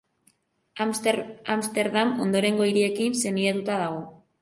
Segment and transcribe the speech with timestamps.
[0.85, 4.05] Amsterdam ondorengo hiriekin senidetuta dago.